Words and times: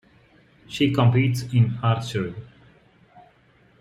She 0.67 0.91
competes 0.91 1.43
in 1.53 1.77
archery. 1.83 2.33